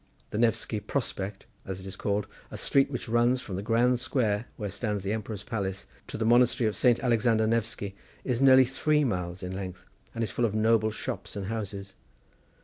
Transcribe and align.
The 0.31 0.39
Nefsky 0.39 0.79
Prospect, 0.79 1.45
as 1.63 1.79
it 1.79 1.85
is 1.85 1.95
called, 1.95 2.25
a 2.49 2.57
street 2.57 2.89
which 2.89 3.07
runs 3.07 3.39
from 3.39 3.55
the 3.55 3.61
grand 3.61 3.99
square, 3.99 4.47
where 4.57 4.67
stands 4.71 5.03
the 5.03 5.13
Emperor's 5.13 5.43
palace, 5.43 5.85
to 6.07 6.17
the 6.17 6.25
monastery 6.25 6.67
of 6.67 6.75
Saint 6.75 6.99
Alexander 7.01 7.45
Nefsky, 7.45 7.93
is 8.23 8.41
nearly 8.41 8.65
three 8.65 9.03
miles 9.03 9.43
in 9.43 9.55
length 9.55 9.85
and 10.15 10.23
is 10.23 10.31
full 10.31 10.45
of 10.45 10.55
noble 10.55 10.89
shops 10.89 11.35
and 11.35 11.45
houses. 11.45 11.93